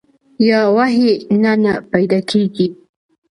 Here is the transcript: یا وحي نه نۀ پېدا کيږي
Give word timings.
یا 0.49 0.61
وحي 0.77 1.11
نه 1.41 1.53
نۀ 1.63 1.73
پېدا 1.91 2.19
کيږي 2.29 2.67